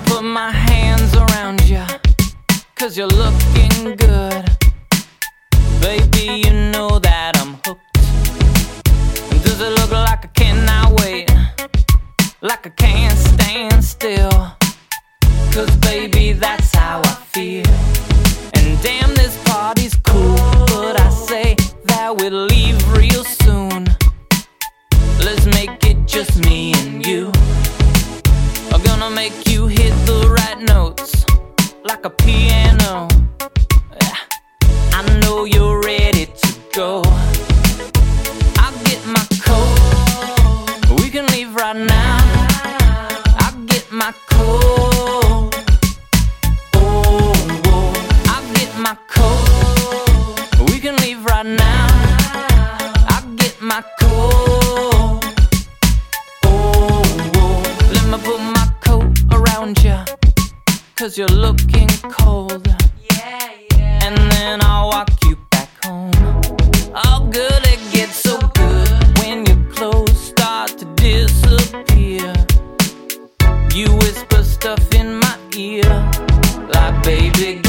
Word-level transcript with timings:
put 0.00 0.22
my 0.22 0.50
hands 0.50 1.14
around 1.14 1.68
you, 1.68 1.84
cause 2.76 2.96
you're 2.96 3.06
looking 3.06 3.96
good. 3.96 4.44
Baby, 5.82 6.42
you 6.44 6.52
know 6.72 6.98
that 6.98 7.32
I'm 7.36 7.54
hooked. 7.64 7.92
Does 9.44 9.60
it 9.60 9.70
look 9.78 9.90
like 9.90 10.24
I 10.24 10.30
cannot 10.34 10.98
wait? 11.00 11.30
Like 12.40 12.66
I 12.66 12.70
can't 12.70 13.18
stand 13.18 13.84
still? 13.84 14.56
Cause 15.52 15.76
baby, 15.76 16.32
that's 16.32 16.74
how 16.74 17.02
I 17.04 17.14
feel. 17.34 17.66
And 18.54 18.82
damn, 18.82 19.14
this 19.14 19.36
party's 19.44 19.94
cool, 20.04 20.36
but 20.68 20.98
I 20.98 21.10
say 21.10 21.54
that 21.84 22.16
we'll 22.16 22.46
leave 22.46 22.78
real 22.96 23.24
soon. 23.24 23.88
Let's 25.18 25.44
make 25.44 25.84
it 25.84 26.06
just 26.06 26.38
me 26.46 26.72
and 26.76 27.06
you. 27.06 27.30
Gonna 28.84 29.10
make 29.10 29.48
you 29.48 29.66
hit 29.66 29.92
the 30.06 30.28
right 30.28 30.60
notes 30.60 31.24
like 31.84 32.04
a 32.04 32.10
piano. 32.10 33.08
I 34.94 35.20
know 35.22 35.44
you're 35.44 35.80
ready 35.82 36.26
to 36.26 36.48
go. 36.72 37.02
I'll 38.58 38.78
get 38.84 39.04
my 39.06 39.26
coat. 39.42 41.00
We 41.00 41.10
can 41.10 41.26
leave 41.28 41.54
right 41.54 41.76
now. 41.76 42.18
I'll 43.44 43.64
get 43.66 43.90
my 43.90 44.12
coat. 44.28 45.50
Oh. 46.74 47.32
I'll 48.26 48.54
get 48.54 48.72
my 48.78 48.96
coat. 49.08 50.70
We 50.70 50.78
can 50.80 50.96
leave 50.96 51.24
right 51.24 51.46
now. 51.46 52.11
Cause 61.02 61.18
you're 61.18 61.26
looking 61.26 61.88
cold. 62.12 62.64
Yeah, 63.10 63.50
yeah. 63.72 64.04
And 64.04 64.16
then 64.30 64.60
I'll 64.62 64.86
walk 64.86 65.10
you 65.24 65.36
back 65.50 65.68
home. 65.84 66.12
Oh, 66.94 67.28
good, 67.28 67.66
it 67.66 67.80
gets 67.92 68.14
so 68.14 68.38
good 68.38 69.18
when 69.18 69.44
your 69.44 69.60
clothes 69.72 70.16
start 70.16 70.78
to 70.78 70.84
disappear. 70.94 72.32
You 73.74 73.92
whisper 73.96 74.44
stuff 74.44 74.94
in 74.94 75.16
my 75.18 75.36
ear, 75.56 75.82
like, 76.72 77.02
baby, 77.02 77.60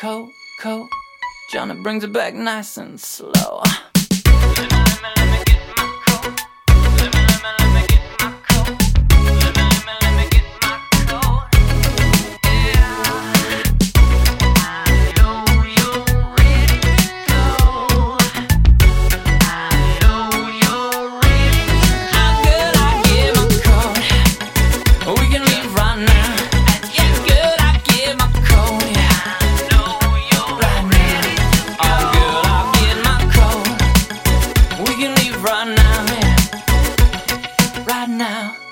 Coat. 0.00 0.88
Johnny 1.52 1.74
brings 1.74 2.04
it 2.04 2.12
back 2.14 2.32
nice 2.32 2.78
and 2.78 2.98
slow. 2.98 3.62
now. 38.20 38.69